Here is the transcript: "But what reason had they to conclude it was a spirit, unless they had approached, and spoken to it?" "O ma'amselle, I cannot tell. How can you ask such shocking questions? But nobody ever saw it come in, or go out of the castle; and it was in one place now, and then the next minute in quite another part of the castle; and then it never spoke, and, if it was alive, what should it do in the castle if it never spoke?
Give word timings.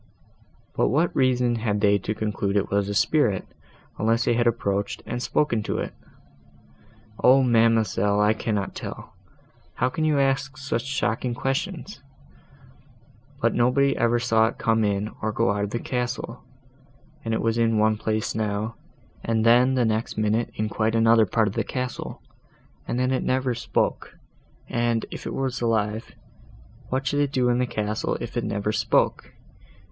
"But 0.73 0.87
what 0.87 1.15
reason 1.15 1.57
had 1.57 1.79
they 1.79 1.99
to 1.99 2.15
conclude 2.15 2.57
it 2.57 2.71
was 2.71 2.89
a 2.89 2.95
spirit, 2.95 3.45
unless 3.99 4.25
they 4.25 4.33
had 4.33 4.47
approached, 4.47 5.03
and 5.05 5.21
spoken 5.21 5.61
to 5.61 5.77
it?" 5.77 5.93
"O 7.23 7.43
ma'amselle, 7.43 8.19
I 8.19 8.33
cannot 8.33 8.73
tell. 8.73 9.13
How 9.75 9.89
can 9.89 10.03
you 10.03 10.17
ask 10.17 10.57
such 10.57 10.85
shocking 10.85 11.35
questions? 11.35 12.01
But 13.41 13.53
nobody 13.53 13.95
ever 13.95 14.17
saw 14.17 14.47
it 14.47 14.57
come 14.57 14.83
in, 14.83 15.11
or 15.21 15.31
go 15.31 15.51
out 15.51 15.65
of 15.65 15.69
the 15.69 15.77
castle; 15.77 16.45
and 17.23 17.31
it 17.31 17.41
was 17.43 17.59
in 17.59 17.77
one 17.77 17.95
place 17.97 18.33
now, 18.33 18.73
and 19.23 19.45
then 19.45 19.75
the 19.75 19.85
next 19.85 20.17
minute 20.17 20.49
in 20.55 20.67
quite 20.67 20.95
another 20.95 21.27
part 21.27 21.47
of 21.47 21.53
the 21.53 21.63
castle; 21.63 22.23
and 22.87 22.97
then 22.97 23.11
it 23.11 23.21
never 23.21 23.53
spoke, 23.53 24.15
and, 24.67 25.05
if 25.11 25.27
it 25.27 25.33
was 25.35 25.61
alive, 25.61 26.15
what 26.89 27.05
should 27.05 27.19
it 27.19 27.31
do 27.31 27.49
in 27.49 27.59
the 27.59 27.67
castle 27.67 28.17
if 28.19 28.35
it 28.35 28.43
never 28.43 28.71
spoke? 28.71 29.33